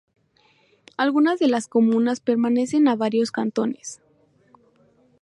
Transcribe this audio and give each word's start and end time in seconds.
Algunas 0.97 1.37
de 1.37 1.47
las 1.47 1.67
comunas 1.67 2.21
pertenecen 2.21 2.87
a 2.87 2.95
varios 2.95 3.31
cantones. 3.31 4.01